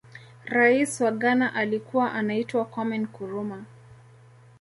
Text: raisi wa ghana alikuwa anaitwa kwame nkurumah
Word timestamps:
raisi 0.45 1.03
wa 1.03 1.11
ghana 1.11 1.53
alikuwa 1.53 2.13
anaitwa 2.13 2.65
kwame 2.65 2.97
nkurumah 2.97 3.61